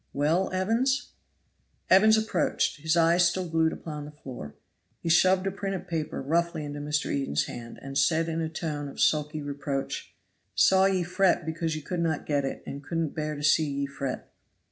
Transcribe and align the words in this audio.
"Well, 0.13 0.49
Evans?" 0.51 1.09
Evans 1.87 2.17
approached, 2.17 2.81
his 2.81 2.97
eyes 2.97 3.23
still 3.27 3.47
glued 3.47 3.71
upon 3.71 4.03
the 4.05 4.11
floor. 4.11 4.55
He 4.99 5.09
shoved 5.09 5.45
a 5.45 5.51
printed 5.51 5.87
paper 5.87 6.23
roughly 6.23 6.65
into 6.65 6.79
Mr. 6.79 7.13
Eden's 7.15 7.45
hand, 7.45 7.77
and 7.83 7.95
said 7.95 8.27
in 8.27 8.41
a 8.41 8.49
tone 8.49 8.87
of 8.87 8.99
sulky 8.99 9.43
reproach, 9.43 10.15
"Saw 10.55 10.85
ye 10.85 11.03
fret 11.03 11.45
because 11.45 11.75
ye 11.75 11.83
could 11.83 11.99
not 12.01 12.25
get 12.25 12.43
it, 12.45 12.63
and 12.65 12.83
couldn't 12.83 13.13
bear 13.13 13.35
to 13.35 13.43
see 13.43 13.69
ye 13.69 13.85
fret." 13.85 14.31